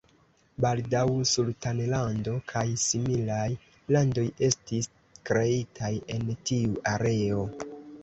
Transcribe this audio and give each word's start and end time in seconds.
Baldaŭ 0.63 1.03
sultanlando 1.31 2.33
kaj 2.53 2.65
similaj 2.85 3.45
landoj 3.97 4.27
estis 4.51 4.91
kreitaj 5.31 5.95
en 6.19 6.29
tiu 6.53 6.87
areo. 6.99 7.51